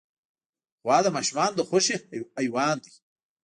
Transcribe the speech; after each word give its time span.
غوا 0.83 0.97
د 1.03 1.07
ماشومانو 1.15 1.57
د 1.57 1.61
خوښې 1.69 1.95
حیوان 2.37 2.75
دی. 2.83 2.93